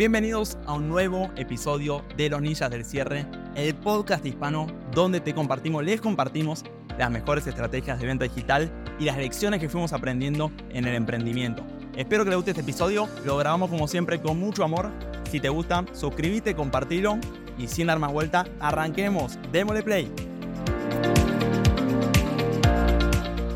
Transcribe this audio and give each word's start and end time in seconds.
Bienvenidos 0.00 0.56
a 0.64 0.72
un 0.72 0.88
nuevo 0.88 1.30
episodio 1.36 2.02
de 2.16 2.30
Los 2.30 2.40
Ninjas 2.40 2.70
del 2.70 2.86
Cierre, 2.86 3.26
el 3.54 3.74
podcast 3.74 4.24
hispano 4.24 4.66
donde 4.94 5.20
te 5.20 5.34
compartimos, 5.34 5.84
les 5.84 6.00
compartimos 6.00 6.64
las 6.96 7.10
mejores 7.10 7.46
estrategias 7.46 8.00
de 8.00 8.06
venta 8.06 8.24
digital 8.24 8.72
y 8.98 9.04
las 9.04 9.18
lecciones 9.18 9.60
que 9.60 9.68
fuimos 9.68 9.92
aprendiendo 9.92 10.52
en 10.70 10.86
el 10.86 10.94
emprendimiento. 10.94 11.62
Espero 11.94 12.24
que 12.24 12.30
les 12.30 12.36
guste 12.36 12.52
este 12.52 12.62
episodio, 12.62 13.10
lo 13.26 13.36
grabamos 13.36 13.68
como 13.68 13.86
siempre 13.86 14.18
con 14.22 14.40
mucho 14.40 14.64
amor. 14.64 14.90
Si 15.30 15.38
te 15.38 15.50
gusta, 15.50 15.84
suscríbete, 15.92 16.54
compartilo 16.54 17.18
y 17.58 17.68
sin 17.68 17.88
dar 17.88 17.98
más 17.98 18.10
vuelta, 18.10 18.46
arranquemos, 18.58 19.38
démosle 19.52 19.82
play. 19.82 20.10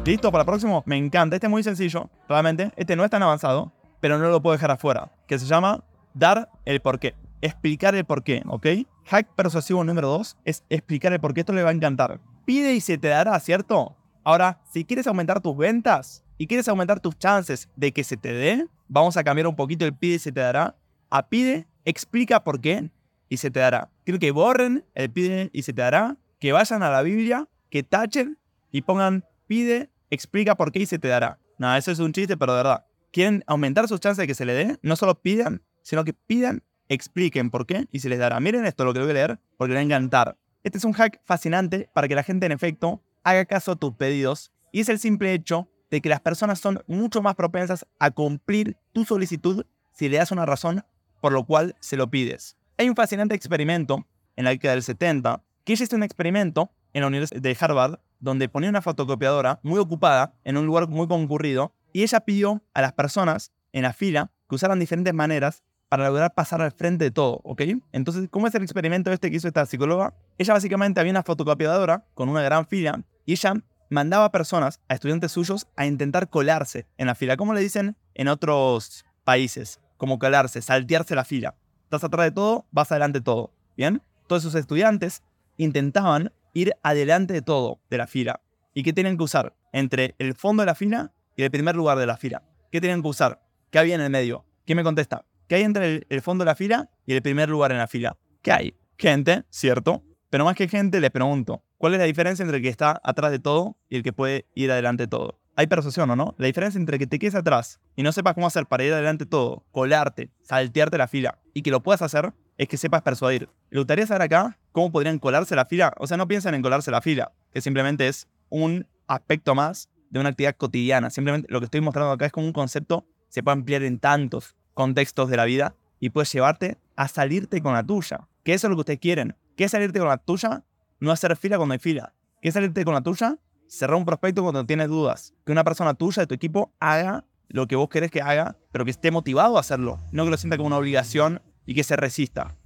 ¿Listo 0.05 0.31
para 0.31 0.43
el 0.43 0.47
próximo? 0.47 0.83
Me 0.85 0.99
encanta, 0.99 1.37
este 1.37 1.47
es 1.47 1.51
muy 1.51 1.63
sencillo, 1.63 2.11
realmente, 2.29 2.71
este 2.77 2.97
no 2.97 3.03
es 3.03 3.11
tan 3.11 3.23
avanzado, 3.23 3.73
pero 4.01 4.19
no 4.19 4.29
lo 4.29 4.43
puedo 4.43 4.53
dejar 4.53 4.73
afuera, 4.73 5.11
que 5.27 5.39
se 5.39 5.47
llama 5.47 5.83
dar 6.15 6.49
el 6.65 6.81
porqué, 6.81 7.15
explicar 7.41 7.95
el 7.95 8.05
porqué, 8.05 8.43
¿ok? 8.47 8.67
Hack 9.07 9.35
persuasivo 9.35 9.85
número 9.85 10.09
2 10.09 10.39
es 10.45 10.65
explicar 10.71 11.13
el 11.13 11.21
porqué, 11.21 11.41
esto 11.41 11.53
le 11.53 11.63
va 11.63 11.71
a 11.71 11.75
encantar. 11.75 12.21
Pide 12.47 12.75
y 12.75 12.81
se 12.81 12.97
te 12.97 13.09
dará, 13.09 13.39
¿cierto? 13.41 13.97
Ahora, 14.23 14.61
si 14.73 14.85
quieres 14.85 15.07
aumentar 15.07 15.41
tus 15.41 15.57
ventas 15.57 16.25
y 16.39 16.47
quieres 16.47 16.69
aumentar 16.69 17.01
tus 17.01 17.19
chances 17.19 17.69
de 17.77 17.93
que 17.93 18.05
se 18.05 18.17
te 18.17 18.33
dé, 18.33 18.67
vamos 18.89 19.17
a 19.17 19.25
cambiar 19.25 19.47
un 19.47 19.57
poquito 19.57 19.85
el 19.85 19.95
pide 19.95 20.15
y 20.15 20.19
se 20.19 20.33
te 20.33 20.41
dará 20.41 20.77
a 21.11 21.29
pide, 21.29 21.67
explica 21.85 22.43
por 22.43 22.61
qué 22.61 22.91
y 23.29 23.37
se 23.37 23.51
te 23.51 23.61
dará. 23.61 23.91
Quiero 24.05 24.19
que 24.19 24.31
borren 24.31 24.85
el 24.95 25.11
pide 25.11 25.51
y 25.53 25.63
se 25.63 25.73
te 25.73 25.83
dará, 25.83 26.17
que 26.41 26.53
vayan 26.53 26.83
a 26.83 26.91
la 26.91 27.03
Biblia, 27.03 27.49
que 27.71 27.83
tachen 27.83 28.39
y 28.71 28.83
pongan 28.83 29.25
pide, 29.47 29.91
explica 30.11 30.57
por 30.57 30.73
qué 30.73 30.81
y 30.81 30.87
se 30.87 30.99
te 30.99 31.09
dará. 31.09 31.39
Nada, 31.59 31.79
eso 31.79 31.91
es 31.91 31.99
un 31.99 32.13
chiste, 32.13 32.37
pero 32.37 32.53
de 32.53 32.59
verdad. 32.59 32.87
Quieren 33.13 33.45
aumentar 33.47 33.87
sus 33.87 34.01
chances 34.01 34.19
de 34.19 34.27
que 34.27 34.35
se 34.35 34.45
le 34.45 34.55
dé, 34.55 34.79
no 34.83 34.97
solo 34.97 35.21
pidan, 35.21 35.63
sino 35.85 36.05
que 36.05 36.13
pidan, 36.13 36.65
expliquen 36.89 37.51
por 37.51 37.67
qué 37.67 37.87
y 37.93 38.01
se 38.01 38.09
les 38.09 38.19
dará. 38.19 38.41
Miren 38.41 38.67
esto, 38.67 38.85
lo 38.85 38.93
que 38.93 39.01
voy 39.01 39.11
a 39.11 39.15
leer, 39.15 39.39
porque 39.57 39.73
les 39.73 39.79
va 39.79 39.83
a 39.83 39.85
encantar. 39.85 40.37
Este 40.65 40.79
es 40.79 40.85
un 40.85 40.95
hack 40.95 41.21
fascinante 41.25 41.89
para 41.95 42.09
que 42.09 42.17
la 42.17 42.25
gente 42.25 42.47
en 42.47 42.53
efecto 42.53 43.03
haga 43.23 43.45
caso 43.45 43.73
a 43.73 43.77
tus 43.77 43.95
pedidos 43.95 44.51
y 44.73 44.81
es 44.81 44.89
el 44.89 44.99
simple 44.99 45.33
hecho 45.33 45.69
de 45.91 46.01
que 46.01 46.09
las 46.09 46.21
personas 46.21 46.59
son 46.59 46.83
mucho 46.89 47.23
más 47.23 47.37
propensas 47.37 47.87
a 48.01 48.11
cumplir 48.11 48.77
tu 48.93 49.05
solicitud 49.05 49.65
si 49.93 50.09
le 50.09 50.17
das 50.17 50.33
una 50.33 50.47
razón 50.47 50.85
por 51.21 51.33
lo 51.33 51.45
cual 51.45 51.77
se 51.81 51.97
lo 51.97 52.11
pides. 52.11 52.57
Hay 52.77 52.89
un 52.89 52.97
fascinante 52.97 53.35
experimento 53.35 54.07
en 54.37 54.45
la 54.45 54.51
década 54.51 54.75
del 54.75 54.83
70 54.83 55.43
que 55.65 55.75
hizo 55.75 55.97
un 55.97 56.03
experimento 56.03 56.73
en 56.93 57.03
la 57.03 57.09
Universidad 57.09 57.41
de 57.41 57.57
Harvard 57.59 57.99
donde 58.19 58.49
ponía 58.49 58.71
una 58.71 58.83
fotocopiadora 58.83 59.61
muy 59.63 59.79
ocupada 59.79 60.35
en 60.45 60.57
un 60.57 60.67
lugar 60.67 60.89
muy 60.89 61.07
concurrido 61.07 61.75
y 61.93 62.03
ella 62.03 62.21
pidió 62.21 62.63
a 62.73 62.83
las 62.83 62.95
personas 62.95 63.53
en 63.73 63.83
la 63.83 63.93
fila 63.93 64.33
que 64.49 64.55
usaran 64.55 64.81
diferentes 64.81 65.13
maneras 65.15 65.63
para 65.95 66.09
lograr 66.09 66.35
pasar 66.35 66.61
al 66.61 66.73
frente 66.73 67.05
de 67.05 67.11
todo, 67.13 67.41
¿ok? 67.45 67.63
Entonces, 67.93 68.27
¿cómo 68.29 68.49
es 68.49 68.55
el 68.57 68.65
experimento 68.65 69.13
este 69.13 69.31
que 69.31 69.37
hizo 69.37 69.47
esta 69.47 69.65
psicóloga? 69.65 70.13
Ella 70.39 70.53
básicamente 70.53 70.99
había 70.99 71.13
una 71.13 71.23
fotocopiadora 71.23 72.05
con 72.15 72.29
una 72.29 72.43
gran 72.43 72.67
fila 72.67 73.01
y 73.25 73.35
ella 73.35 73.55
mandaba 73.91 74.25
a 74.25 74.33
personas, 74.33 74.81
a 74.89 74.95
estudiantes 74.95 75.31
suyos, 75.31 75.69
a 75.77 75.87
intentar 75.87 76.29
colarse 76.29 76.89
en 76.99 77.07
la 77.07 77.15
fila. 77.15 77.37
¿Cómo 77.37 77.55
le 77.55 77.61
dicen 77.61 77.97
en 78.15 78.27
otros 78.27 79.05
países? 79.23 79.79
Como 79.97 80.19
colarse, 80.19 80.63
saltearse 80.63 81.15
la 81.15 81.25
fila. 81.25 81.55
Estás 81.85 82.03
atrás 82.03 82.27
de 82.27 82.33
todo, 82.33 82.67
vas 82.73 82.91
adelante 82.91 83.21
de 83.21 83.25
todo. 83.25 83.53
¿Bien? 83.77 84.03
Todos 84.27 84.43
esos 84.43 84.57
estudiantes 84.57 85.23
intentaban 85.59 86.33
ir 86.55 86.73
adelante 86.83 87.35
de 87.35 87.43
todo 87.43 87.79
de 87.89 87.99
la 87.99 88.09
fila. 88.09 88.41
¿Y 88.75 88.83
qué 88.83 88.93
tenían 88.93 89.17
que 89.17 89.23
usar? 89.23 89.55
Entre 89.73 90.17
el 90.19 90.35
fondo 90.35 90.63
de 90.63 90.67
la 90.67 90.75
fila 90.75 91.13
y 91.37 91.45
el 91.45 91.53
primer 91.53 91.77
lugar 91.77 91.99
de 91.99 92.07
la 92.07 92.17
fila. 92.17 92.43
¿Qué 92.73 92.81
tenían 92.81 93.01
que 93.01 93.07
usar? 93.07 93.47
¿Qué 93.71 93.79
había 93.79 93.95
en 93.95 94.01
el 94.01 94.11
medio? 94.11 94.45
¿Quién 94.67 94.75
me 94.75 94.83
contesta? 94.83 95.25
¿Qué 95.49 95.57
hay 95.57 95.63
entre 95.63 96.07
el, 96.09 96.23
fondo 96.23 96.45
de 96.45 96.47
la 96.47 96.55
fila 96.55 96.91
y 97.07 97.13
el 97.13 97.21
primer 97.21 97.51
lugar 97.51 97.71
en 97.71 97.79
la 97.79 97.87
fila? 97.87 98.17
¿Qué 98.41 98.51
hay? 98.51 98.75
Gente, 98.97 99.45
¿cierto? 99.51 100.03
Pero 100.31 100.45
más 100.47 100.57
que 100.57 100.69
gente, 100.69 101.01
les 101.01 101.11
pregunto, 101.11 101.63
¿cuál 101.77 101.93
es 101.95 101.99
la 101.99 102.07
diferencia 102.07 102.43
entre 102.43 102.57
el 102.57 102.63
que 102.63 102.71
está 102.71 103.01
atrás 103.05 103.31
de 103.31 103.39
todo 103.39 103.77
y 103.91 103.97
el 103.97 104.03
que 104.03 104.13
puede 104.13 104.47
ir 104.55 104.71
adelante 104.73 105.03
de 105.03 105.09
todo? 105.09 105.39
Hay 105.55 105.67
persuasión, 105.67 106.11
¿o 106.11 106.17
no? 106.17 106.35
La 106.39 106.47
diferencia 106.47 106.79
entre 106.79 106.99
que 106.99 107.07
te 107.07 107.19
quedes 107.19 107.35
atrás 107.35 107.79
y 107.95 108.03
no 108.03 108.11
sepas 108.11 108.35
cómo 108.35 108.47
hacer 108.47 108.67
para 108.67 108.85
ir 108.85 108.93
adelante 108.95 109.25
de 109.25 109.31
todo, 109.31 109.65
colarte, 109.71 110.31
saltearte 110.43 110.97
la 110.97 111.09
fila 111.09 111.39
y 111.53 111.61
que 111.61 111.71
lo 111.71 111.83
puedas 111.83 112.01
hacer, 112.01 112.33
es 112.57 112.67
que 112.67 112.79
sepas 112.79 113.03
persuadir. 113.03 113.51
¿Le 113.71 113.81
gustaría 113.81 114.07
saber 114.07 114.23
acá 114.23 114.59
cómo 114.73 114.91
podrían 114.91 115.19
colarse 115.19 115.55
la 115.55 115.67
fila? 115.67 115.93
O 115.99 116.07
sea, 116.07 116.17
no 116.17 116.27
piensan 116.27 116.55
en 116.55 116.63
colarse 116.63 116.91
la 116.91 117.03
fila, 117.03 117.33
que 117.53 117.61
simplemente 117.61 118.09
es 118.09 118.29
un 118.49 118.87
aspecto 119.07 119.55
más 119.55 119.91
de 120.09 120.21
una 120.21 120.31
actividad 120.31 120.57
cotidiana. 120.57 121.11
Simplemente 121.11 121.53
lo 121.53 121.61
que 121.61 121.67
estoy 121.67 121.83
mostrando 121.83 122.13
acá 122.13 122.27
es 122.27 122.33
como 122.33 122.47
un 122.47 122.53
concepto 122.53 123.07
se 123.35 123.43
puede 123.43 123.59
ampliar 123.59 123.83
en 123.83 123.99
tantos 123.99 124.55
contextos 124.75 125.31
de 125.31 125.37
la 125.37 125.45
vida 125.45 125.75
y 126.01 126.11
puedes 126.11 126.33
llevarte 126.33 126.79
a 126.97 127.09
salirte 127.09 127.63
con 127.63 127.73
la 127.73 127.83
tuya. 127.83 128.29
Que 128.43 128.53
eso 128.55 128.67
es 128.67 128.71
lo 128.71 128.77
que 128.77 128.81
ustedes 128.81 129.01
quieren. 129.01 129.37
¿Qué 129.57 129.65
es 129.65 129.71
salirte 129.71 129.99
con 129.99 130.09
la 130.09 130.19
tuya? 130.19 130.65
No 131.01 131.11
hacer 131.11 131.35
fila 131.37 131.57
cuando 131.57 131.73
hay 131.73 131.79
fila. 131.79 132.15
¿Qué 132.43 132.49
es 132.49 132.55
salirte 132.55 132.85
con 132.85 132.95
la 132.95 133.01
tuya? 133.01 133.39
Cerrar 133.67 133.97
un 133.97 134.05
prospecto 134.05 134.43
cuando 134.43 134.67
tienes 134.67 134.89
dudas. 134.89 135.33
Que 135.47 135.53
una 135.53 135.65
persona 135.65 135.95
tuya 135.95 136.23
de 136.23 136.27
tu 136.27 136.35
equipo 136.35 136.73
haga 136.79 137.25
lo 137.49 137.67
que 137.67 137.77
vos 137.77 137.89
querés 137.89 138.11
que 138.11 138.21
haga, 138.21 138.57
pero 138.73 138.85
que 138.85 138.91
esté 138.91 139.11
motivado 139.11 139.57
a 139.57 139.61
hacerlo. 139.61 140.01
No 140.13 140.25
que 140.25 140.31
lo 140.31 140.37
sienta 140.37 140.57
como 140.57 140.67
una 140.67 140.77
obligación 140.77 141.41
y 141.67 141.75
que 141.75 141.85
se 141.85 141.97
resista. 141.97 142.57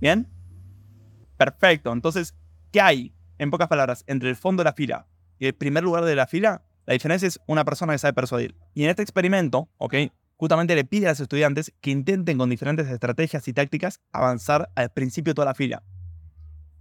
¿Bien? 0.00 0.28
Perfecto. 1.36 1.92
Entonces, 1.92 2.34
¿qué 2.72 2.80
hay, 2.80 3.14
en 3.38 3.50
pocas 3.50 3.68
palabras, 3.68 4.04
entre 4.06 4.30
el 4.30 4.36
fondo 4.36 4.62
de 4.62 4.64
la 4.64 4.72
fila 4.72 5.06
y 5.38 5.46
el 5.46 5.54
primer 5.54 5.84
lugar 5.84 6.04
de 6.04 6.14
la 6.14 6.26
fila? 6.26 6.62
La 6.86 6.94
diferencia 6.94 7.28
es 7.28 7.40
una 7.46 7.64
persona 7.64 7.92
que 7.92 7.98
sabe 7.98 8.14
persuadir. 8.14 8.56
Y 8.74 8.84
en 8.84 8.90
este 8.90 9.02
experimento, 9.02 9.68
¿ok? 9.78 9.94
Justamente 10.36 10.74
le 10.74 10.84
pide 10.84 11.06
a 11.06 11.10
los 11.10 11.20
estudiantes 11.20 11.72
que 11.80 11.90
intenten 11.90 12.38
con 12.38 12.50
diferentes 12.50 12.88
estrategias 12.88 13.46
y 13.48 13.52
tácticas 13.52 14.00
avanzar 14.12 14.70
al 14.74 14.90
principio 14.90 15.34
toda 15.34 15.46
la 15.46 15.54
fila. 15.54 15.82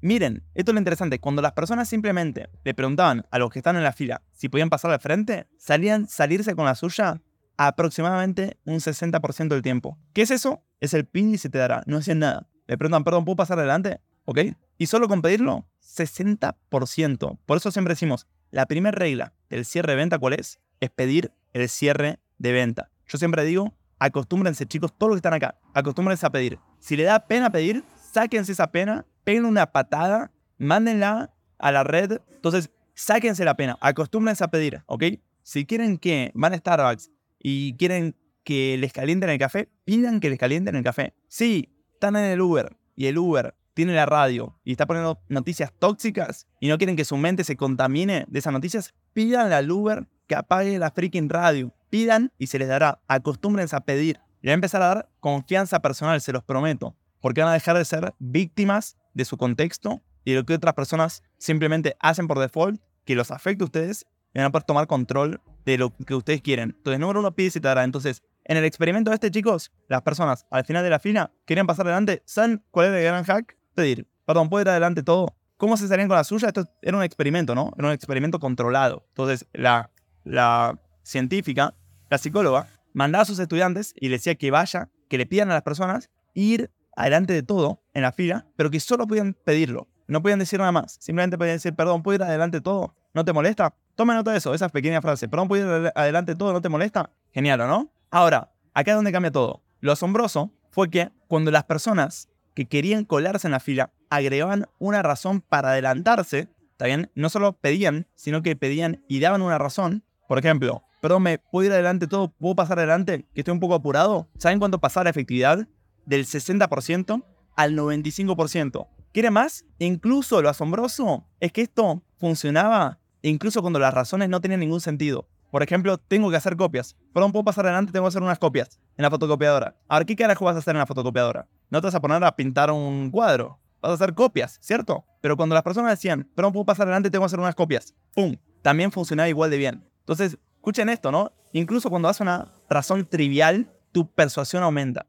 Miren, 0.02 0.44
esto 0.54 0.72
es 0.72 0.74
lo 0.74 0.80
interesante. 0.80 1.20
Cuando 1.20 1.42
las 1.42 1.54
personas 1.54 1.90
simplemente 1.90 2.50
le 2.64 2.74
preguntaban 2.74 3.26
a 3.32 3.40
los 3.40 3.50
que 3.50 3.60
están 3.60 3.76
en 3.76 3.84
la 3.84 3.94
fila 3.94 4.22
si 4.34 4.50
podían 4.50 4.70
pasar 4.70 4.92
al 4.92 5.00
frente, 5.00 5.48
salían 5.58 6.08
salirse 6.08 6.56
con 6.56 6.66
la 6.66 6.76
suya 6.76 7.22
aproximadamente 7.58 8.58
un 8.66 8.76
60% 8.76 9.48
del 9.48 9.62
tiempo. 9.62 9.98
¿Qué 10.14 10.22
es 10.22 10.32
eso? 10.32 10.64
Es 10.80 10.94
el 10.94 11.06
pin 11.06 11.34
y 11.34 11.38
se 11.38 11.50
te 11.50 11.58
dará. 11.58 11.84
No 11.88 11.98
hacían 11.98 12.20
nada. 12.20 12.48
Le 12.68 12.78
preguntan, 12.78 13.04
perdón, 13.04 13.26
¿puedo 13.26 13.38
pasar 13.38 13.58
adelante? 13.58 14.02
¿Ok? 14.26 14.40
Y 14.78 14.88
solo 14.88 15.08
con 15.08 15.22
pedirlo, 15.22 15.66
60%. 15.82 17.40
Por 17.46 17.58
eso 17.58 17.72
siempre 17.72 17.94
decimos, 17.94 18.28
la 18.52 18.66
primera 18.66 18.98
regla 18.98 19.34
del 19.50 19.66
cierre 19.66 19.94
de 19.94 19.98
venta, 19.98 20.20
¿cuál 20.20 20.34
es? 20.34 20.60
Es 20.82 20.90
pedir 20.90 21.32
el 21.54 21.70
cierre 21.70 22.20
de 22.38 22.52
venta. 22.52 22.92
Yo 23.08 23.18
siempre 23.18 23.44
digo, 23.44 23.74
acostúmbrense, 24.00 24.66
chicos, 24.66 24.94
todos 24.98 25.10
los 25.10 25.16
que 25.16 25.20
están 25.20 25.34
acá, 25.34 25.56
acostúmbrense 25.74 26.26
a 26.26 26.30
pedir. 26.30 26.60
Si 26.80 26.96
le 26.96 27.04
da 27.04 27.20
pena 27.20 27.50
pedir, 27.50 27.84
sáquense 28.12 28.52
esa 28.52 28.72
pena, 28.72 29.06
peguen 29.24 29.46
una 29.46 29.72
patada, 29.72 30.32
mándenla 30.58 31.34
a 31.60 31.72
la 31.72 31.84
red. 31.84 32.20
Entonces, 32.36 32.72
sáquense 32.94 33.46
la 33.46 33.56
pena, 33.56 33.78
acostúmbrense 33.82 34.44
a 34.44 34.48
pedir, 34.48 34.84
¿ok? 34.88 35.04
Si 35.44 35.66
quieren 35.66 35.98
que 35.98 36.32
van 36.34 36.54
a 36.54 36.58
Starbucks 36.58 37.12
y 37.40 37.76
quieren 37.78 38.16
que 38.44 38.78
les 38.78 38.94
calienten 38.94 39.30
el 39.30 39.38
café, 39.38 39.70
pidan 39.84 40.20
que 40.20 40.30
les 40.30 40.40
calienten 40.40 40.76
el 40.76 40.84
café. 40.84 41.14
Si 41.28 41.76
están 41.94 42.16
en 42.16 42.26
el 42.26 42.42
Uber 42.42 42.76
y 42.96 43.08
el 43.08 43.18
Uber 43.18 43.56
tiene 43.74 43.94
la 43.94 44.06
radio 44.06 44.58
y 44.64 44.72
está 44.72 44.86
poniendo 44.86 45.20
noticias 45.28 45.72
tóxicas 45.78 46.48
y 46.60 46.70
no 46.70 46.78
quieren 46.78 46.96
que 46.96 47.06
su 47.06 47.18
mente 47.18 47.44
se 47.44 47.58
contamine 47.58 48.26
de 48.28 48.40
esas 48.40 48.54
noticias, 48.54 48.94
pidan 49.14 49.52
al 49.52 49.70
Uber 49.70 50.08
que 50.28 50.36
apague 50.36 50.80
la 50.80 50.92
freaking 50.92 51.30
radio. 51.30 51.74
Pidan 51.90 52.32
y 52.38 52.48
se 52.48 52.60
les 52.60 52.68
dará. 52.68 53.02
Acostúmbrense 53.08 53.76
a 53.76 53.82
pedir. 53.82 54.20
Va 54.46 54.52
a 54.52 54.54
empezar 54.54 54.82
a 54.82 54.88
dar 54.88 55.10
confianza 55.20 55.82
personal, 55.82 56.22
se 56.22 56.32
los 56.32 56.44
prometo. 56.44 56.96
Porque 57.20 57.42
van 57.42 57.50
a 57.50 57.54
dejar 57.54 57.78
de 57.78 57.86
ser 57.86 58.14
víctimas 58.20 58.98
de 59.14 59.26
su 59.26 59.38
contexto 59.38 60.02
y 60.24 60.32
de 60.32 60.40
lo 60.40 60.46
que 60.46 60.54
otras 60.54 60.74
personas 60.74 61.24
simplemente 61.38 61.96
hacen 62.00 62.28
por 62.28 62.40
default, 62.40 62.80
que 63.06 63.16
los 63.16 63.32
afecte 63.32 63.64
a 63.64 63.66
ustedes 63.66 64.06
y 64.34 64.40
van 64.40 64.48
a 64.48 64.52
poder 64.52 64.66
tomar 64.66 64.88
control 64.88 65.42
de 65.66 65.78
lo 65.78 65.96
que 65.96 66.16
ustedes 66.16 66.42
quieren. 66.42 66.76
Entonces, 66.78 67.00
número 67.00 67.20
uno, 67.22 67.34
pide 67.34 67.48
y 67.48 67.52
se 67.52 67.60
te 67.60 67.68
dará. 67.68 67.84
Entonces, 67.84 68.22
en 68.44 68.58
el 68.58 68.66
experimento 68.66 69.12
este, 69.12 69.32
chicos, 69.32 69.72
las 69.88 70.02
personas 70.02 70.46
al 70.52 70.66
final 70.66 70.84
de 70.84 70.90
la 70.90 71.00
fila 71.00 71.32
querían 71.46 71.66
pasar 71.66 71.88
adelante. 71.88 72.22
¿Saben 72.26 72.64
cuál 72.72 72.88
es 72.88 72.94
el 72.94 73.04
gran 73.04 73.24
hack? 73.24 73.58
pedir, 73.76 74.08
perdón, 74.26 74.50
¿puedo 74.50 74.64
ir 74.64 74.70
adelante 74.70 75.04
todo? 75.04 75.36
¿Cómo 75.58 75.78
se 75.78 75.88
salían 75.88 76.08
con 76.08 76.18
la 76.18 76.24
suya? 76.24 76.48
Esto 76.48 76.66
era 76.82 76.98
un 76.98 77.04
experimento, 77.04 77.54
¿no? 77.54 77.72
Era 77.78 77.88
un 77.90 77.94
experimento 77.94 78.40
controlado. 78.40 79.06
Entonces, 79.10 79.46
la, 79.54 79.92
la 80.24 80.80
científica, 81.06 81.74
la 82.10 82.18
psicóloga, 82.18 82.68
mandaba 82.94 83.22
a 83.22 83.26
sus 83.26 83.40
estudiantes 83.40 83.94
y 83.96 84.10
le 84.10 84.16
decía 84.16 84.36
que 84.36 84.52
vaya, 84.52 84.90
que 85.08 85.18
le 85.18 85.26
pidan 85.26 85.52
a 85.52 85.54
las 85.54 85.64
personas 85.64 86.10
ir 86.34 86.72
adelante 86.96 87.34
de 87.34 87.44
todo 87.44 87.82
en 87.94 88.02
la 88.02 88.12
fila, 88.12 88.48
pero 88.56 88.72
que 88.72 88.80
solo 88.80 89.08
podían 89.08 89.34
pedirlo. 89.34 89.88
No 90.08 90.22
podían 90.22 90.40
decir 90.40 90.60
nada 90.60 90.72
más. 90.72 90.98
Simplemente 91.00 91.38
podían 91.38 91.56
decir, 91.56 91.74
perdón, 91.74 92.04
¿puedo 92.04 92.16
ir 92.16 92.24
adelante 92.24 92.58
de 92.58 92.62
todo? 92.62 92.96
¿No 93.14 93.26
te 93.26 93.34
molesta? 93.34 93.74
Tome 93.96 94.14
nota 94.14 94.32
de 94.32 94.38
eso, 94.38 94.54
esa 94.54 94.70
pequeña 94.70 95.02
frase. 95.02 95.28
Perdón, 95.28 95.48
¿puedo 95.48 95.84
ir 95.84 95.92
adelante 95.96 96.34
de 96.34 96.38
todo? 96.38 96.54
¿No 96.54 96.62
te 96.62 96.70
molesta? 96.70 97.12
Genial, 97.32 97.60
¿no? 97.60 97.92
Ahora, 98.12 98.52
acá 98.74 98.92
es 98.92 98.96
donde 98.96 99.12
cambia 99.12 99.32
todo. 99.32 99.64
Lo 99.80 99.92
asombroso 99.92 100.52
fue 100.70 100.90
que 100.90 101.12
cuando 101.28 101.52
las 101.52 101.64
personas 101.64 102.30
que 102.54 102.66
querían 102.66 103.04
colarse 103.06 103.48
en 103.48 103.52
la 103.52 103.60
fila 103.60 103.92
agregaban 104.10 104.68
una 104.80 105.02
razón 105.02 105.42
para 105.42 105.72
adelantarse, 105.72 106.50
¿está 106.72 106.86
bien? 106.86 107.12
No 107.16 107.30
solo 107.30 107.54
pedían, 107.54 108.08
sino 108.16 108.42
que 108.42 108.56
pedían 108.56 109.04
y 109.08 109.20
daban 109.20 109.42
una 109.42 109.58
razón. 109.58 110.04
Por 110.28 110.40
ejemplo, 110.40 110.84
perdón, 111.06 111.22
¿me 111.22 111.38
puedo 111.38 111.68
ir 111.68 111.72
adelante 111.72 112.08
todo? 112.08 112.30
¿Puedo 112.30 112.56
pasar 112.56 112.80
adelante? 112.80 113.28
Que 113.36 113.42
estoy 113.42 113.52
un 113.52 113.60
poco 113.60 113.76
apurado. 113.76 114.28
¿Saben 114.40 114.58
cuánto 114.58 114.80
pasaba 114.80 115.04
la 115.04 115.12
efectividad 115.12 115.68
del 116.04 116.26
60% 116.26 117.24
al 117.56 117.76
95%. 117.78 118.88
¿Quiere 119.14 119.30
más? 119.30 119.66
Incluso 119.78 120.42
lo 120.42 120.50
asombroso 120.50 121.28
es 121.40 121.52
que 121.52 121.62
esto 121.62 122.02
funcionaba 122.18 122.98
incluso 123.22 123.62
cuando 123.62 123.78
las 123.78 123.94
razones 123.94 124.30
no 124.30 124.42
tenían 124.42 124.62
ningún 124.62 124.82
sentido. 124.82 125.28
Por 125.52 125.62
ejemplo, 125.62 126.00
tengo 126.00 126.32
que 126.32 126.38
hacer 126.38 126.58
copias. 126.58 126.96
Perdón, 127.14 127.32
puedo 127.32 127.46
pasar 127.46 127.68
adelante, 127.68 127.92
tengo 127.92 128.06
que 128.06 128.10
hacer 128.10 128.24
unas 128.24 128.40
copias 128.40 128.80
en 128.98 129.04
la 129.04 129.12
fotocopiadora. 129.12 129.76
A 129.88 130.00
ver, 130.00 130.08
¿qué 130.08 130.16
carajo 130.16 130.46
vas 130.46 130.56
a 130.56 130.60
hacer 130.60 130.74
en 130.74 130.80
la 130.80 130.88
fotocopiadora? 130.88 131.48
No 131.70 131.82
te 131.82 131.86
vas 131.86 131.94
a 131.94 132.02
poner 132.02 132.24
a 132.24 132.36
pintar 132.36 132.72
un 132.72 133.12
cuadro. 133.12 133.60
Vas 133.80 133.92
a 133.92 133.94
hacer 133.94 134.16
copias, 134.16 134.58
¿cierto? 134.60 135.06
Pero 135.22 135.38
cuando 135.38 135.54
las 135.54 135.64
personas 135.64 135.92
decían, 135.92 136.28
perdón, 136.34 136.54
puedo 136.54 136.66
pasar 136.66 136.88
adelante, 136.88 137.12
tengo 137.12 137.22
que 137.22 137.28
hacer 137.28 137.40
unas 137.40 137.54
copias. 137.54 137.94
¡Pum! 138.16 138.36
También 138.64 138.92
funcionaba 138.92 139.30
igual 139.30 139.52
de 139.52 139.58
bien. 139.58 139.88
Entonces, 140.00 140.38
escuchen 140.66 140.90
esto, 140.90 141.12
¿no? 141.12 141.32
Incluso 141.54 141.92
cuando 141.92 142.08
das 142.08 142.20
una 142.22 142.52
razón 142.68 143.06
trivial, 143.06 143.72
tu 143.92 144.10
persuasión 144.10 144.64
aumenta. 144.64 145.06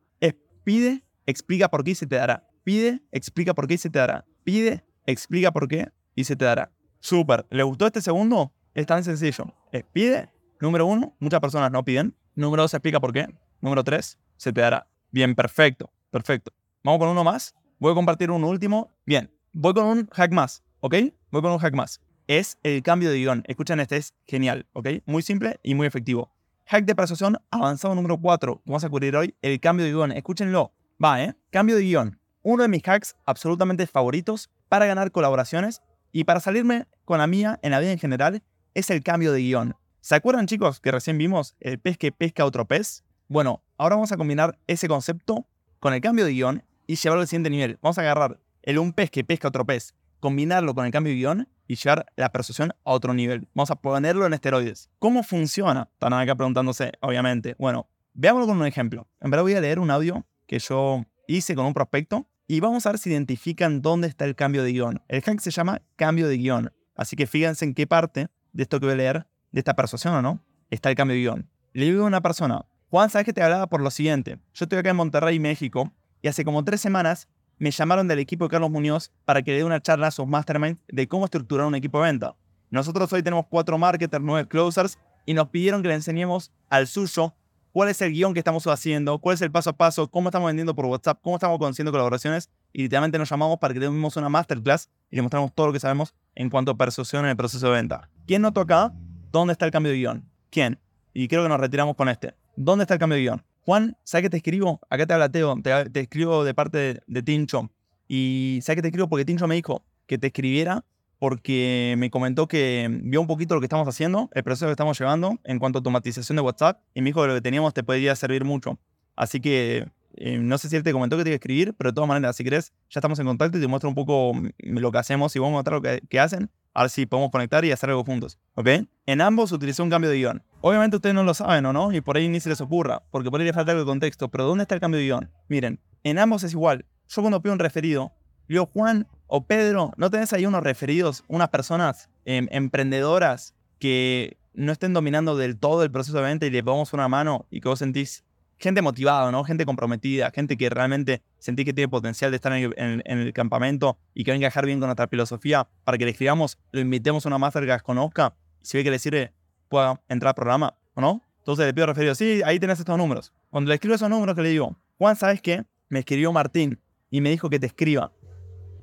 Pide, 0.64 1.04
explica 1.26 1.68
por 1.70 1.84
qué 1.84 1.92
y 1.92 1.94
se 1.94 2.06
te 2.06 2.16
dará. 2.16 2.46
Pide, 2.64 3.00
explica 3.12 3.54
por 3.54 3.68
qué 3.68 3.74
y 3.74 3.78
se 3.78 3.88
te 3.88 4.00
dará. 4.00 4.26
Pide, 4.42 4.84
explica 5.06 5.52
por 5.52 5.68
qué 5.68 5.92
y 6.16 6.24
se 6.24 6.34
te 6.34 6.44
dará. 6.44 6.72
Súper. 6.98 7.46
¿Le 7.50 7.62
gustó 7.62 7.86
este 7.86 8.02
segundo? 8.02 8.52
Es 8.74 8.84
tan 8.84 9.04
sencillo. 9.04 9.54
Pide, 9.92 10.28
número 10.60 10.84
uno, 10.84 11.16
muchas 11.20 11.40
personas 11.40 11.70
no 11.70 11.84
piden. 11.84 12.14
Número 12.34 12.64
dos, 12.64 12.74
explica 12.74 12.98
por 12.98 13.12
qué. 13.12 13.28
Número 13.60 13.84
tres, 13.84 14.18
se 14.36 14.52
te 14.52 14.60
dará. 14.60 14.88
Bien, 15.12 15.34
perfecto, 15.36 15.88
perfecto. 16.10 16.52
Vamos 16.82 16.98
con 16.98 17.08
uno 17.08 17.22
más. 17.22 17.54
Voy 17.78 17.92
a 17.92 17.94
compartir 17.94 18.30
un 18.30 18.42
último. 18.42 18.90
Bien, 19.06 19.32
voy 19.52 19.72
con 19.72 19.86
un 19.86 20.08
hack 20.08 20.32
más, 20.32 20.64
¿ok? 20.80 20.96
Voy 21.30 21.42
con 21.42 21.52
un 21.52 21.58
hack 21.58 21.74
más. 21.74 22.00
Es 22.28 22.58
el 22.64 22.82
cambio 22.82 23.10
de 23.10 23.18
guion. 23.18 23.44
Escuchen 23.46 23.78
este, 23.78 23.98
es 23.98 24.14
genial, 24.26 24.66
¿ok? 24.72 24.88
Muy 25.06 25.22
simple 25.22 25.60
y 25.62 25.76
muy 25.76 25.86
efectivo. 25.86 26.32
Hack 26.66 26.84
de 26.84 26.96
persuasión 26.96 27.36
avanzado 27.52 27.94
número 27.94 28.18
4. 28.18 28.62
Vamos 28.64 28.82
a 28.82 28.88
cubrir 28.88 29.14
hoy 29.14 29.36
el 29.42 29.60
cambio 29.60 29.86
de 29.86 29.92
guion. 29.92 30.10
Escúchenlo. 30.10 30.72
Va, 31.02 31.22
¿eh? 31.22 31.36
Cambio 31.50 31.76
de 31.76 31.82
guion. 31.82 32.18
Uno 32.42 32.64
de 32.64 32.68
mis 32.68 32.82
hacks 32.86 33.14
absolutamente 33.26 33.86
favoritos 33.86 34.50
para 34.68 34.86
ganar 34.86 35.12
colaboraciones 35.12 35.82
y 36.10 36.24
para 36.24 36.40
salirme 36.40 36.86
con 37.04 37.18
la 37.18 37.28
mía 37.28 37.60
en 37.62 37.70
la 37.70 37.78
vida 37.78 37.92
en 37.92 37.98
general 37.98 38.42
es 38.74 38.90
el 38.90 39.04
cambio 39.04 39.30
de 39.30 39.40
guion. 39.40 39.76
¿Se 40.00 40.16
acuerdan 40.16 40.46
chicos 40.46 40.80
que 40.80 40.90
recién 40.90 41.18
vimos 41.18 41.54
el 41.60 41.78
pez 41.78 41.96
que 41.96 42.10
pesca 42.10 42.44
otro 42.44 42.66
pez? 42.66 43.04
Bueno, 43.28 43.62
ahora 43.76 43.94
vamos 43.94 44.10
a 44.10 44.16
combinar 44.16 44.58
ese 44.66 44.88
concepto 44.88 45.46
con 45.78 45.94
el 45.94 46.00
cambio 46.00 46.24
de 46.24 46.32
guion 46.32 46.64
y 46.88 46.96
llevarlo 46.96 47.20
al 47.20 47.28
siguiente 47.28 47.50
nivel. 47.50 47.78
Vamos 47.82 47.98
a 47.98 48.00
agarrar 48.00 48.40
el 48.62 48.78
un 48.80 48.92
pez 48.92 49.10
que 49.12 49.22
pesca 49.22 49.46
otro 49.46 49.64
pez, 49.64 49.94
combinarlo 50.18 50.74
con 50.74 50.86
el 50.86 50.90
cambio 50.90 51.12
de 51.12 51.18
guion 51.18 51.48
y 51.66 51.76
llevar 51.76 52.06
la 52.16 52.30
persuasión 52.30 52.72
a 52.84 52.92
otro 52.92 53.14
nivel. 53.14 53.48
Vamos 53.54 53.70
a 53.70 53.76
ponerlo 53.76 54.26
en 54.26 54.34
esteroides. 54.34 54.90
¿Cómo 54.98 55.22
funciona? 55.22 55.88
Están 55.92 56.12
acá 56.12 56.34
preguntándose, 56.34 56.92
obviamente. 57.00 57.54
Bueno, 57.58 57.88
veámoslo 58.14 58.46
con 58.46 58.58
un 58.58 58.66
ejemplo. 58.66 59.08
En 59.20 59.30
verdad 59.30 59.42
voy 59.42 59.54
a 59.54 59.60
leer 59.60 59.78
un 59.78 59.90
audio 59.90 60.26
que 60.46 60.58
yo 60.58 61.04
hice 61.26 61.54
con 61.54 61.66
un 61.66 61.74
prospecto 61.74 62.26
y 62.46 62.60
vamos 62.60 62.86
a 62.86 62.90
ver 62.92 62.98
si 62.98 63.10
identifican 63.10 63.82
dónde 63.82 64.08
está 64.08 64.24
el 64.24 64.36
cambio 64.36 64.62
de 64.62 64.72
guion. 64.72 65.02
El 65.08 65.22
hack 65.22 65.40
se 65.40 65.50
llama 65.50 65.82
cambio 65.96 66.28
de 66.28 66.36
guion. 66.36 66.72
Así 66.94 67.16
que 67.16 67.26
fíjense 67.26 67.64
en 67.64 67.74
qué 67.74 67.86
parte 67.86 68.28
de 68.52 68.62
esto 68.62 68.80
que 68.80 68.86
voy 68.86 68.94
a 68.94 68.96
leer, 68.96 69.26
de 69.50 69.60
esta 69.60 69.74
persuasión 69.74 70.14
o 70.14 70.22
no, 70.22 70.40
está 70.70 70.90
el 70.90 70.96
cambio 70.96 71.14
de 71.14 71.20
guion. 71.20 71.50
Le 71.72 71.86
digo 71.86 72.04
a 72.04 72.06
una 72.06 72.22
persona, 72.22 72.64
Juan, 72.88 73.10
¿sabes 73.10 73.26
que 73.26 73.32
te 73.32 73.42
hablaba 73.42 73.66
por 73.66 73.82
lo 73.82 73.90
siguiente? 73.90 74.38
Yo 74.54 74.64
estoy 74.64 74.78
acá 74.78 74.90
en 74.90 74.96
Monterrey, 74.96 75.38
México, 75.38 75.92
y 76.22 76.28
hace 76.28 76.44
como 76.44 76.64
tres 76.64 76.80
semanas 76.80 77.28
me 77.58 77.70
llamaron 77.70 78.08
del 78.08 78.18
equipo 78.18 78.44
de 78.44 78.50
Carlos 78.50 78.70
Muñoz 78.70 79.10
para 79.24 79.42
que 79.42 79.52
le 79.52 79.58
dé 79.58 79.64
una 79.64 79.80
charla 79.80 80.08
a 80.08 80.10
sus 80.10 80.26
masterminds 80.26 80.80
de 80.88 81.08
cómo 81.08 81.24
estructurar 81.24 81.66
un 81.66 81.74
equipo 81.74 81.98
de 81.98 82.10
venta. 82.10 82.36
Nosotros 82.70 83.12
hoy 83.12 83.22
tenemos 83.22 83.46
cuatro 83.48 83.78
marketers, 83.78 84.22
nueve 84.22 84.48
closers, 84.48 84.98
y 85.24 85.34
nos 85.34 85.48
pidieron 85.48 85.82
que 85.82 85.88
le 85.88 85.94
enseñemos 85.94 86.52
al 86.68 86.86
suyo 86.86 87.34
cuál 87.72 87.88
es 87.88 88.00
el 88.00 88.12
guion 88.12 88.32
que 88.32 88.40
estamos 88.40 88.66
haciendo, 88.66 89.18
cuál 89.18 89.34
es 89.34 89.42
el 89.42 89.50
paso 89.50 89.70
a 89.70 89.72
paso, 89.74 90.10
cómo 90.10 90.28
estamos 90.28 90.46
vendiendo 90.46 90.74
por 90.74 90.86
WhatsApp, 90.86 91.18
cómo 91.22 91.36
estamos 91.36 91.58
consiguiendo 91.58 91.92
colaboraciones, 91.92 92.50
y 92.72 92.82
literalmente 92.82 93.18
nos 93.18 93.28
llamamos 93.28 93.58
para 93.58 93.74
que 93.74 93.80
demos 93.80 94.16
una 94.16 94.28
masterclass 94.28 94.88
y 95.10 95.16
le 95.16 95.22
mostramos 95.22 95.54
todo 95.54 95.68
lo 95.68 95.72
que 95.72 95.80
sabemos 95.80 96.14
en 96.34 96.50
cuanto 96.50 96.72
a 96.72 96.76
persuasión 96.76 97.24
en 97.24 97.30
el 97.30 97.36
proceso 97.36 97.66
de 97.66 97.72
venta. 97.72 98.08
¿Quién 98.26 98.42
notó 98.42 98.60
acá? 98.60 98.92
¿Dónde 99.32 99.52
está 99.52 99.64
el 99.66 99.72
cambio 99.72 99.92
de 99.92 99.98
guion? 99.98 100.28
¿Quién? 100.50 100.78
Y 101.14 101.28
creo 101.28 101.42
que 101.42 101.48
nos 101.48 101.60
retiramos 101.60 101.96
con 101.96 102.08
este. 102.08 102.34
¿Dónde 102.56 102.84
está 102.84 102.94
el 102.94 103.00
cambio 103.00 103.16
de 103.16 103.22
guion? 103.22 103.44
Juan, 103.66 103.96
¿sabes 104.04 104.22
qué 104.22 104.30
te 104.30 104.36
escribo? 104.36 104.78
Acá 104.88 105.06
te 105.06 105.12
habla 105.12 105.28
Teo, 105.28 105.56
te, 105.60 106.00
escribo 106.00 106.44
de 106.44 106.54
parte 106.54 107.00
de, 107.04 107.22
Tincho. 107.24 107.68
Y 108.06 108.60
¿sabes 108.62 108.76
qué 108.76 108.82
te 108.82 108.88
escribo? 108.88 109.08
Porque 109.08 109.24
Tincho 109.24 109.48
me 109.48 109.56
dijo 109.56 109.84
que 110.06 110.18
te 110.18 110.28
escribiera 110.28 110.84
porque 111.18 111.96
me 111.98 112.08
comentó 112.08 112.46
que 112.46 112.86
vio 113.02 113.20
un 113.20 113.26
poquito 113.26 113.56
lo 113.56 113.60
que 113.60 113.64
estamos 113.64 113.88
haciendo, 113.88 114.30
el 114.34 114.44
proceso 114.44 114.66
que 114.66 114.70
estamos 114.70 114.96
llevando 114.96 115.40
en 115.42 115.58
cuanto 115.58 115.78
a 115.78 115.80
automatización 115.80 116.36
de 116.36 116.42
WhatsApp, 116.42 116.80
y 116.94 117.00
me 117.00 117.06
dijo 117.06 117.22
que 117.22 117.26
lo 117.26 117.34
que 117.34 117.40
teníamos 117.40 117.74
te 117.74 117.82
podría 117.82 118.14
servir 118.14 118.44
mucho. 118.44 118.78
Así 119.16 119.40
que 119.40 119.88
eh, 120.14 120.38
no 120.38 120.58
sé 120.58 120.68
si 120.68 120.76
él 120.76 120.84
te 120.84 120.92
comentó 120.92 121.16
que 121.16 121.24
te 121.24 121.30
iba 121.30 121.34
a 121.34 121.36
escribir, 121.36 121.74
pero 121.76 121.90
de 121.90 121.94
todas 121.96 122.06
maneras, 122.06 122.36
si 122.36 122.44
querés, 122.44 122.72
ya 122.88 123.00
estamos 123.00 123.18
en 123.18 123.26
contacto 123.26 123.58
y 123.58 123.60
te 123.60 123.66
muestro 123.66 123.88
un 123.88 123.96
poco 123.96 124.32
lo 124.58 124.92
que 124.92 124.98
hacemos 124.98 125.34
y 125.34 125.40
vamos 125.40 125.54
a 125.54 125.56
mostrar 125.56 125.74
lo 125.82 126.08
que, 126.08 126.20
hacen. 126.20 126.50
A 126.76 126.82
ver 126.82 126.90
si 126.90 127.06
podemos 127.06 127.30
conectar 127.30 127.64
y 127.64 127.72
hacer 127.72 127.88
algo 127.88 128.04
juntos. 128.04 128.38
¿Ok? 128.54 128.68
En 129.06 129.22
ambos 129.22 129.50
utilicé 129.50 129.80
un 129.80 129.88
cambio 129.88 130.10
de 130.10 130.18
guion. 130.18 130.42
Obviamente 130.60 130.96
ustedes 130.96 131.14
no 131.14 131.24
lo 131.24 131.32
saben 131.32 131.62
no, 131.62 131.90
y 131.90 132.02
por 132.02 132.18
ahí 132.18 132.28
ni 132.28 132.38
se 132.38 132.50
les 132.50 132.60
ocurra, 132.60 133.02
porque 133.10 133.30
por 133.30 133.40
ahí 133.40 133.46
les 133.46 133.54
falta 133.54 133.72
algo 133.72 133.84
de 133.84 133.88
contexto. 133.88 134.28
Pero 134.28 134.44
¿dónde 134.44 134.64
está 134.64 134.74
el 134.74 134.82
cambio 134.82 134.98
de 134.98 135.06
guion? 135.06 135.30
Miren, 135.48 135.80
en 136.04 136.18
ambos 136.18 136.42
es 136.42 136.52
igual. 136.52 136.84
Yo 137.08 137.22
cuando 137.22 137.40
pido 137.40 137.54
un 137.54 137.60
referido, 137.60 138.12
digo, 138.46 138.66
Juan 138.66 139.08
o 139.26 139.46
Pedro, 139.46 139.92
¿no 139.96 140.10
tenés 140.10 140.34
ahí 140.34 140.44
unos 140.44 140.62
referidos, 140.62 141.24
unas 141.28 141.48
personas 141.48 142.10
em, 142.26 142.46
emprendedoras 142.50 143.54
que 143.78 144.36
no 144.52 144.70
estén 144.70 144.92
dominando 144.92 145.34
del 145.34 145.56
todo 145.56 145.82
el 145.82 145.90
proceso 145.90 146.18
de 146.18 146.24
venta 146.24 146.44
y 146.44 146.50
le 146.50 146.62
pongamos 146.62 146.92
una 146.92 147.08
mano 147.08 147.46
y 147.50 147.62
que 147.62 147.70
vos 147.70 147.78
sentís 147.78 148.22
gente 148.58 148.82
motivada, 148.82 149.30
¿no? 149.30 149.44
Gente 149.44 149.66
comprometida, 149.66 150.30
gente 150.30 150.56
que 150.56 150.70
realmente 150.70 151.22
sentí 151.38 151.64
que 151.64 151.72
tiene 151.72 151.88
potencial 151.88 152.30
de 152.30 152.36
estar 152.36 152.52
en 152.52 153.02
el, 153.04 153.32
campamento 153.32 153.98
y 154.14 154.24
que 154.24 154.32
venga 154.32 154.46
a 154.46 154.48
encajar 154.48 154.66
bien 154.66 154.78
con 154.78 154.88
nuestra 154.88 155.08
filosofía 155.08 155.68
para 155.84 155.98
que 155.98 156.04
le 156.04 156.12
escribamos, 156.12 156.58
lo 156.72 156.80
invitemos 156.80 157.26
a 157.26 157.28
una 157.28 157.38
masterclass, 157.38 157.82
conozca, 157.82 158.34
y 158.62 158.66
si 158.66 158.78
ve 158.78 158.84
que 158.84 158.90
le 158.90 158.98
sirve, 158.98 159.32
pueda 159.68 160.00
entrar 160.08 160.30
al 160.30 160.34
programa, 160.34 160.74
¿o 160.94 161.00
no? 161.00 161.22
Entonces 161.38 161.66
le 161.66 161.74
pido 161.74 161.86
referido, 161.86 162.14
sí, 162.14 162.40
ahí 162.44 162.58
tenés 162.58 162.80
estos 162.80 162.96
números. 162.96 163.32
Cuando 163.50 163.68
le 163.68 163.74
escribo 163.74 163.94
esos 163.94 164.10
números, 164.10 164.34
que 164.34 164.42
le 164.42 164.48
digo, 164.48 164.76
Juan, 164.98 165.16
¿sabes 165.16 165.40
qué? 165.40 165.64
Me 165.88 166.00
escribió 166.00 166.32
Martín 166.32 166.80
y 167.10 167.20
me 167.20 167.30
dijo 167.30 167.48
que 167.50 167.60
te 167.60 167.66
escriba. 167.66 168.12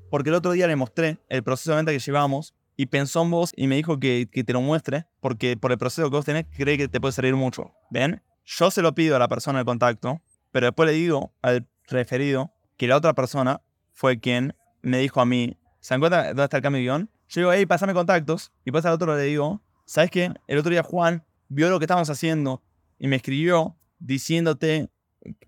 Porque 0.10 0.30
el 0.30 0.36
otro 0.36 0.52
día 0.52 0.68
le 0.68 0.76
mostré 0.76 1.18
el 1.28 1.44
proceso 1.44 1.72
de 1.72 1.78
venta 1.78 1.92
que 1.92 2.00
llevamos 2.00 2.54
y 2.78 2.86
pensó 2.86 3.24
en 3.24 3.32
vos 3.32 3.52
y 3.56 3.68
me 3.68 3.76
dijo 3.76 4.00
que, 4.00 4.30
que 4.32 4.44
te 4.44 4.54
lo 4.54 4.62
muestre 4.62 5.06
porque 5.20 5.58
por 5.58 5.72
el 5.72 5.78
proceso 5.78 6.10
que 6.10 6.16
vos 6.16 6.26
tenés 6.26 6.46
cree 6.56 6.78
que 6.78 6.88
te 6.88 7.02
puede 7.02 7.12
servir 7.12 7.36
mucho. 7.36 7.72
¿Ven? 7.90 8.22
Yo 8.46 8.72
se 8.72 8.82
lo 8.82 8.94
pido 8.94 9.16
a 9.16 9.20
la 9.20 9.28
persona 9.28 9.60
de 9.60 9.66
contacto, 9.66 10.22
pero 10.52 10.68
después 10.68 10.88
le 10.88 10.94
digo 10.94 11.34
al 11.42 11.68
referido 11.88 12.54
que 12.78 12.88
la 12.88 12.98
otra 12.98 13.14
persona 13.14 13.62
fue 13.92 14.20
quien 14.20 14.56
me 14.82 15.00
dijo 15.00 15.22
a 15.22 15.26
mí, 15.26 15.58
¿se 15.80 15.98
cuenta 16.00 16.28
dónde 16.28 16.44
está 16.44 16.58
el 16.58 16.64
cambio 16.64 16.80
de 16.80 16.84
guion? 16.84 17.10
Yo 17.30 17.42
digo, 17.42 17.54
hey, 17.54 17.66
pásame 17.66 17.94
contactos. 17.94 18.52
Y 18.66 18.72
pasa 18.72 18.90
al 18.90 18.96
otro 18.96 19.16
le 19.16 19.24
digo, 19.24 19.62
¿sabes 19.86 20.12
qué? 20.12 20.34
El 20.48 20.58
otro 20.58 20.72
día 20.72 20.84
Juan 20.84 21.24
vio 21.48 21.70
lo 21.70 21.80
que 21.80 21.86
estábamos 21.86 22.10
haciendo 22.10 22.62
y 23.00 23.08
me 23.08 23.16
escribió 23.16 23.78
diciéndote 24.00 24.90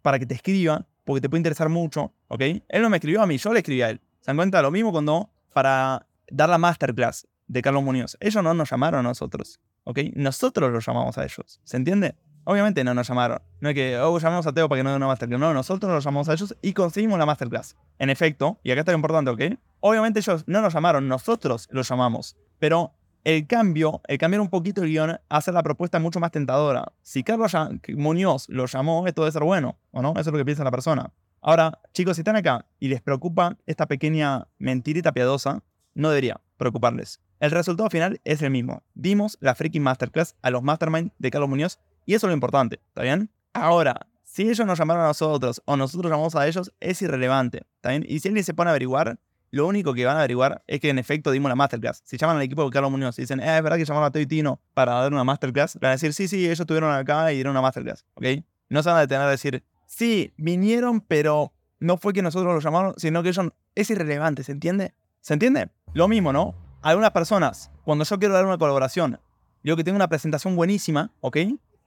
para 0.02 0.20
que 0.20 0.26
te 0.26 0.36
escriba, 0.36 0.88
porque 1.04 1.22
te 1.22 1.30
puede 1.30 1.40
interesar 1.40 1.70
mucho, 1.70 2.14
¿ok? 2.28 2.42
Él 2.42 2.82
no 2.82 2.90
me 2.90 2.98
escribió 2.98 3.22
a 3.22 3.28
mí, 3.28 3.38
yo 3.38 3.54
le 3.54 3.60
escribí 3.60 3.82
a 3.82 3.90
él. 3.90 4.02
¿Se 4.22 4.28
dan 4.28 4.38
cuenta? 4.38 4.62
Lo 4.62 4.72
mismo 4.72 4.92
cuando 4.92 5.30
para 5.54 6.08
dar 6.30 6.50
la 6.50 6.58
masterclass 6.58 7.28
de 7.48 7.62
Carlos 7.62 7.84
Muñoz. 7.84 8.18
Ellos 8.20 8.44
no 8.44 8.54
nos 8.54 8.70
llamaron 8.70 9.02
a 9.02 9.04
nosotros, 9.04 9.60
¿ok? 9.84 10.00
Nosotros 10.16 10.72
los 10.72 10.86
llamamos 10.86 11.18
a 11.18 11.24
ellos. 11.24 11.60
¿Se 11.64 11.78
entiende? 11.78 12.16
Obviamente 12.46 12.84
no 12.84 12.94
nos 12.94 13.08
llamaron. 13.08 13.40
No 13.60 13.70
es 13.70 13.76
que, 13.76 13.98
oh, 13.98 14.18
llamamos 14.20 14.46
a 14.46 14.54
Teo 14.54 14.70
para 14.70 14.80
que 14.80 14.84
nos 14.84 14.94
dé 14.94 14.98
una 14.98 15.08
masterclass. 15.08 15.40
No, 15.40 15.54
nosotros 15.54 15.92
los 15.92 16.04
llamamos 16.04 16.30
a 16.30 16.34
ellos 16.34 16.56
y 16.62 16.74
conseguimos 16.74 17.18
la 17.18 17.26
masterclass. 17.26 17.76
En 17.98 18.12
efecto, 18.12 18.60
y 18.64 18.72
acá 18.72 18.82
está 18.82 18.92
lo 18.92 18.98
importante, 18.98 19.32
¿ok? 19.32 19.60
Obviamente 19.80 20.20
ellos 20.20 20.44
no 20.48 20.62
nos 20.62 20.74
llamaron, 20.74 21.08
nosotros 21.08 21.68
los 21.72 21.90
llamamos. 21.90 22.38
Pero 22.60 22.94
el 23.24 23.48
cambio, 23.48 24.02
el 24.08 24.20
cambiar 24.20 24.42
un 24.42 24.50
poquito 24.50 24.84
el 24.84 24.90
guion, 24.90 25.20
hace 25.28 25.52
la 25.52 25.64
propuesta 25.64 25.98
mucho 25.98 26.20
más 26.20 26.30
tentadora. 26.30 26.94
Si 27.02 27.24
Carlos 27.24 27.52
Muñoz 27.96 28.48
lo 28.50 28.68
llamó, 28.68 29.08
esto 29.08 29.24
debe 29.24 29.32
ser 29.32 29.44
bueno, 29.44 29.80
¿o 29.90 30.04
no? 30.04 30.12
Eso 30.12 30.22
es 30.22 30.28
lo 30.28 30.38
que 30.38 30.46
piensa 30.46 30.64
la 30.64 30.72
persona. 30.72 31.12
Ahora, 31.42 31.80
chicos, 31.94 32.18
si 32.18 32.22
están 32.22 32.36
acá 32.36 32.68
y 32.80 32.90
les 32.90 33.02
preocupa 33.02 33.58
esta 33.66 33.88
pequeña 33.88 34.48
mentirita 34.60 35.12
piadosa, 35.12 35.64
no 35.96 36.10
debería 36.10 36.40
preocuparles. 36.58 37.20
El 37.40 37.52
resultado 37.52 37.90
final 37.90 38.22
es 38.24 38.42
el 38.42 38.52
mismo. 38.52 38.84
Dimos 38.94 39.38
la 39.42 39.56
freaking 39.56 39.84
masterclass 39.84 40.36
a 40.42 40.52
los 40.52 40.64
mastermind 40.64 41.12
de 41.18 41.32
Carlos 41.32 41.50
Muñoz 41.50 41.80
y 42.06 42.14
eso 42.14 42.28
es 42.28 42.30
lo 42.30 42.34
importante, 42.34 42.82
¿está 42.88 43.02
bien? 43.04 43.30
Ahora, 43.54 44.08
si 44.24 44.44
ellos 44.50 44.66
nos 44.68 44.78
llamaron 44.78 45.04
a 45.04 45.08
nosotros 45.08 45.62
o 45.66 45.78
nosotros 45.78 46.12
llamamos 46.12 46.36
a 46.36 46.48
ellos, 46.48 46.72
es 46.80 47.02
irrelevante, 47.02 47.64
¿está 47.76 47.90
bien? 47.90 48.06
Y 48.08 48.20
si 48.20 48.28
alguien 48.28 48.44
se 48.44 48.54
pone 48.54 48.70
a 48.70 48.72
averiguar, 48.72 49.18
lo 49.52 49.68
único 49.68 49.94
que 49.94 50.06
van 50.06 50.18
a 50.18 50.20
averiguar 50.20 50.64
es 50.68 50.82
que 50.82 50.90
en 50.90 51.00
efecto 51.00 51.32
dimos 51.32 51.48
la 51.48 51.56
masterclass. 51.56 52.02
Si 52.04 52.18
llaman 52.18 52.36
al 52.38 52.44
equipo 52.44 52.66
de 52.66 52.70
Carlos 52.72 52.92
Muñoz 52.92 53.18
y 53.18 53.22
dicen, 53.22 53.40
eh, 53.40 53.56
es 53.58 53.64
verdad 53.64 53.78
que 53.78 53.86
llamaron 53.86 54.08
a 54.08 54.12
Teo 54.12 54.22
y 54.22 54.26
Tino 54.26 54.60
para 54.74 54.94
dar 54.96 55.14
una 55.14 55.24
masterclass, 55.24 55.80
van 55.80 55.90
a 55.90 55.92
decir, 55.94 56.14
sí, 56.14 56.28
sí, 56.28 56.46
ellos 56.46 56.60
estuvieron 56.60 56.94
acá 56.94 57.32
y 57.32 57.36
dieron 57.36 57.52
una 57.52 57.62
masterclass, 57.62 58.06
¿ok? 58.16 58.26
No 58.68 58.84
se 58.84 58.90
van 58.90 58.98
a 58.98 59.02
detener 59.02 59.26
a 59.26 59.30
decir, 59.30 59.64
sí, 59.86 60.34
vinieron, 60.36 61.00
pero 61.00 61.54
no 61.80 61.96
fue 61.98 62.12
que 62.12 62.22
nosotros 62.22 62.54
los 62.54 62.64
llamamos, 62.64 62.96
sino 62.98 63.24
que 63.24 63.30
ellos... 63.30 63.54
Es 63.76 63.90
irrelevante, 63.90 64.44
¿se 64.44 64.54
entiende? 64.54 64.94
¿Se 65.22 65.34
entiende? 65.34 65.70
Lo 65.94 66.08
mismo, 66.08 66.34
¿no? 66.34 66.56
Algunas 66.82 67.12
personas, 67.12 67.72
cuando 67.84 68.04
yo 68.06 68.20
quiero 68.20 68.34
dar 68.34 68.46
una 68.46 68.58
colaboración, 68.58 69.20
digo 69.64 69.76
que 69.76 69.84
tengo 69.84 69.96
una 69.96 70.08
presentación 70.08 70.56
buenísima, 70.56 71.12
¿ok? 71.22 71.38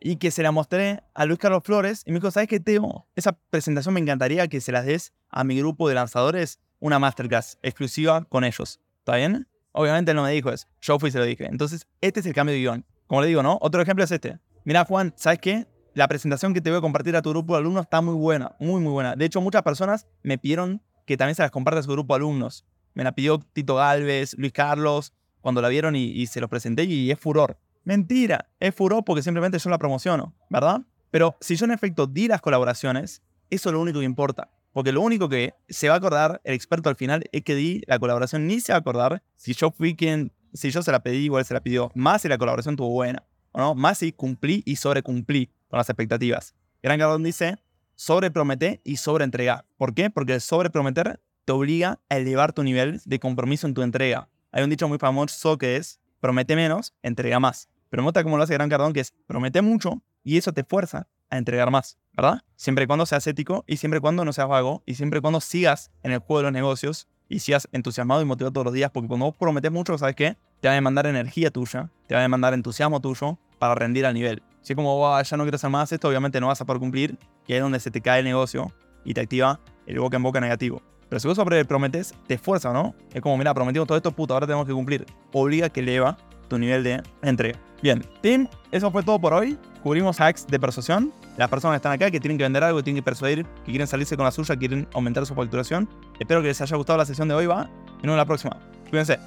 Y 0.01 0.17
que 0.17 0.31
se 0.31 0.43
la 0.43 0.53
mostré 0.53 1.03
a 1.15 1.25
Luis 1.25 1.39
Carlos 1.39 1.63
Flores 1.65 2.03
y 2.07 2.13
me 2.13 2.19
dijo, 2.19 2.31
¿sabes 2.31 2.49
qué, 2.49 2.61
Teo? 2.61 3.07
Esa 3.17 3.33
presentación 3.51 3.95
me 3.95 4.01
encantaría 4.01 4.47
que 4.49 4.61
se 4.61 4.73
las 4.73 4.87
des 4.87 5.13
a 5.31 5.45
mi 5.45 5.59
grupo 5.59 5.89
de 5.89 5.95
lanzadores, 5.95 6.61
una 6.81 6.99
masterclass 6.99 7.59
exclusiva 7.63 8.25
con 8.25 8.45
ellos. 8.45 8.81
¿Está 9.01 9.17
bien? 9.17 9.49
Obviamente 9.73 10.13
él 10.13 10.17
no 10.17 10.23
me 10.23 10.33
dijo 10.33 10.51
eso. 10.51 10.67
Yo 10.81 10.99
fui 10.99 11.09
y 11.09 11.13
se 11.13 11.19
lo 11.19 11.25
dije. 11.25 11.47
Entonces, 11.47 11.87
este 12.01 12.21
es 12.21 12.27
el 12.27 12.35
cambio 12.35 12.55
de 12.55 12.61
guion. 12.61 12.85
Como 13.07 13.23
le 13.23 13.29
digo, 13.29 13.43
¿no? 13.43 13.59
Otro 13.61 13.81
ejemplo 13.83 14.05
es 14.05 14.11
este. 14.11 14.39
Mira, 14.65 14.85
Juan, 14.85 15.13
¿sabes 15.17 15.39
qué? 15.41 15.67
La 15.95 16.07
presentación 16.09 16.55
que 16.55 16.61
te 16.61 16.71
voy 16.71 16.79
a 16.79 16.81
compartir 16.81 17.17
a 17.17 17.23
tu 17.23 17.31
grupo 17.31 17.55
de 17.55 17.61
alumnos 17.61 17.85
está 17.85 18.01
muy 18.01 18.15
buena, 18.15 18.55
muy, 18.61 18.81
muy 18.81 18.93
buena. 18.93 19.17
De 19.17 19.25
hecho, 19.25 19.41
muchas 19.41 19.63
personas 19.63 20.07
me 20.23 20.39
pidieron 20.39 20.83
que 21.07 21.17
también 21.17 21.35
se 21.35 21.43
las 21.43 21.51
comparte 21.51 21.81
a 21.81 21.83
su 21.83 21.91
grupo 21.91 22.15
de 22.15 22.19
alumnos. 22.19 22.65
Me 22.95 23.03
la 23.03 23.13
pidió 23.13 23.39
Tito 23.39 23.77
Galvez, 23.77 24.35
Luis 24.37 24.53
Carlos, 24.53 25.13
cuando 25.41 25.63
la 25.63 25.69
vieron 25.69 25.97
y, 25.97 26.05
y 26.05 26.27
se 26.27 26.41
los 26.41 26.51
presenté 26.51 26.85
y 26.85 27.11
es 27.11 27.19
furor. 27.19 27.59
Mentira, 27.85 28.51
es 28.61 28.75
furor 28.75 29.05
porque 29.05 29.23
simplemente 29.23 29.59
yo 29.59 29.71
la 29.71 29.79
promociono, 29.79 30.35
¿verdad? 30.51 30.83
Pero 31.11 31.37
si 31.41 31.57
yo 31.57 31.65
en 31.65 31.73
efecto 31.73 32.07
di 32.07 32.29
las 32.29 32.41
colaboraciones, 32.41 33.23
eso 33.51 33.69
es 33.69 33.73
lo 33.73 33.81
único 33.81 34.01
que 34.01 34.05
importa. 34.05 34.51
Porque 34.73 34.93
lo 34.93 35.01
único 35.01 35.29
que 35.29 35.55
se 35.69 35.89
va 35.89 35.95
a 35.95 35.99
acordar 35.99 36.41
el 36.45 36.55
experto 36.55 36.89
al 36.89 36.97
final 36.97 37.25
es 37.33 37.43
que 37.43 37.55
di 37.55 37.83
la 37.87 37.99
colaboración, 37.99 38.47
ni 38.47 38.61
se 38.61 38.73
va 38.73 38.77
a 38.77 38.81
acordar 38.81 39.23
si 39.37 39.55
yo 39.55 39.71
fui 39.71 39.97
quien, 39.97 40.33
si 40.53 40.71
yo 40.71 40.83
se 40.83 40.93
la 40.93 41.03
pedí 41.03 41.29
él 41.29 41.45
se 41.45 41.55
la 41.55 41.61
pidió, 41.61 41.91
más 41.95 42.23
si 42.23 42.29
la 42.29 42.39
colaboración 42.39 42.77
tuvo 42.77 42.91
buena, 42.91 43.25
¿o 43.53 43.59
no? 43.59 43.75
Más 43.75 43.99
si 43.99 44.13
cumplí 44.13 44.63
y 44.67 44.77
sobrecumplí 44.77 45.51
con 45.69 45.79
las 45.79 45.89
expectativas. 45.89 46.55
Gran 46.83 46.99
Cardón 46.99 47.25
dice, 47.25 47.57
sobrepromete 47.95 48.81
y 48.85 48.99
sobreentregar. 48.99 49.65
¿Por 49.77 49.95
qué? 49.95 50.11
Porque 50.11 50.35
el 50.35 50.41
sobreprometer 50.41 51.21
te 51.45 51.53
obliga 51.53 52.01
a 52.09 52.19
elevar 52.19 52.53
tu 52.53 52.63
nivel 52.63 53.01
de 53.05 53.19
compromiso 53.19 53.67
en 53.67 53.75
tu 53.75 53.83
entrega. 53.83 54.29
Hay 54.53 54.63
un 54.63 54.71
dicho 54.71 54.87
muy 54.87 54.99
famoso 54.99 55.59
que 55.59 55.77
es, 55.77 55.99
promete 56.21 56.57
menos, 56.57 56.95
entrega 57.03 57.41
más. 57.41 57.69
Pero 57.91 58.03
nota 58.03 58.23
cómo 58.23 58.37
lo 58.37 58.43
hace 58.43 58.55
Gran 58.55 58.69
Cardón, 58.69 58.93
que 58.93 59.01
es, 59.01 59.15
promete 59.27 59.63
mucho 59.63 60.03
y 60.25 60.37
eso 60.37 60.53
te 60.53 60.65
fuerza 60.65 61.09
a 61.31 61.39
entregar 61.39 61.71
más, 61.71 61.99
¿verdad? 62.13 62.43
Siempre 62.57 62.85
y 62.85 62.87
cuando 62.87 63.07
seas 63.07 63.27
ético 63.27 63.65
y 63.67 63.77
siempre 63.79 63.99
y 63.99 64.01
cuando 64.01 64.25
no 64.25 64.33
seas 64.33 64.49
vago 64.49 64.83
y 64.87 64.95
siempre 64.95 65.19
y 65.19 65.23
cuando 65.23 65.41
sigas 65.41 65.91
en 66.03 66.13
el 66.13 66.19
juego 66.19 66.39
de 66.39 66.43
los 66.45 66.53
negocios 66.53 67.09
y 67.29 67.41
sigas 67.41 67.69
entusiasmado 67.73 68.23
y 68.23 68.25
motivado 68.25 68.53
todos 68.53 68.65
los 68.67 68.75
días, 68.75 68.91
porque 68.91 69.09
cuando 69.09 69.27
vos 69.27 69.35
prometes 69.37 69.71
mucho, 69.71 69.97
¿sabes 69.99 70.17
qué? 70.17 70.37
Te 70.61 70.69
va 70.69 70.73
a 70.73 70.75
demandar 70.75 71.07
energía 71.07 71.51
tuya, 71.51 71.91
te 72.07 72.15
va 72.15 72.21
a 72.21 72.23
demandar 72.23 72.55
entusiasmo 72.55 73.01
tuyo 73.01 73.39
para 73.59 73.75
rendir 73.75 74.07
al 74.07 74.15
nivel. 74.15 74.43
Si 74.63 74.75
como 74.75 75.21
ya 75.23 75.37
no 75.37 75.45
quiero 75.45 75.57
hacer 75.57 75.71
más 75.71 75.93
esto, 75.93 76.09
obviamente 76.09 76.41
no 76.41 76.49
vas 76.49 76.61
a 76.61 76.65
poder 76.65 76.81
cumplir, 76.81 77.19
y 77.47 77.55
es 77.55 77.61
donde 77.61 77.81
se 77.81 77.91
te 77.91 78.01
cae 78.01 78.21
el 78.21 78.25
negocio 78.25 78.73
y 79.05 79.15
te 79.15 79.21
activa 79.21 79.61
el 79.87 80.01
boca 80.01 80.17
en 80.17 80.23
boca 80.23 80.41
negativo. 80.41 80.83
Pero 81.09 81.21
si 81.21 81.29
vos 81.29 81.39
prometes, 81.67 82.15
te 82.27 82.35
esfuerza, 82.35 82.73
¿no? 82.73 82.95
Es 83.13 83.23
como, 83.23 83.37
mira, 83.39 83.55
prometimos 83.55 83.87
todo 83.87 83.97
esto, 83.97 84.13
puto, 84.13 84.35
ahora 84.35 84.47
tenemos 84.47 84.67
que 84.67 84.73
cumplir. 84.73 85.07
Obliga 85.33 85.69
que 85.69 85.81
eleva 85.81 86.19
tu 86.49 86.59
nivel 86.59 86.83
de 86.83 87.03
entrega. 87.23 87.59
Bien, 87.83 88.05
team, 88.21 88.49
eso 88.73 88.91
fue 88.91 89.03
todo 89.03 89.19
por 89.19 89.33
hoy. 89.33 89.57
Cubrimos 89.83 90.21
hacks 90.21 90.47
de 90.47 90.59
persuasión. 90.59 91.13
Las 91.37 91.49
personas 91.49 91.75
que 91.75 91.77
están 91.77 91.93
acá, 91.93 92.11
que 92.11 92.19
tienen 92.19 92.37
que 92.37 92.45
vender 92.45 92.65
algo, 92.65 92.79
que 92.79 92.83
tienen 92.83 93.03
que 93.03 93.05
persuadir, 93.05 93.47
que 93.65 93.71
quieren 93.71 93.87
salirse 93.87 94.17
con 94.17 94.25
la 94.25 94.33
suya, 94.33 94.57
quieren 94.57 94.89
aumentar 94.93 95.25
su 95.25 95.35
facturación. 95.35 95.89
Espero 96.19 96.43
que 96.43 96.49
les 96.49 96.61
haya 96.61 96.77
gustado 96.77 96.99
la 96.99 97.07
sesión 97.07 97.29
de 97.29 97.35
hoy, 97.35 97.47
va. 97.47 97.71
Y 97.87 97.89
nos 97.89 98.03
vemos 98.03 98.17
la 98.17 98.27
próxima. 98.27 98.57
Cuídense. 98.91 99.19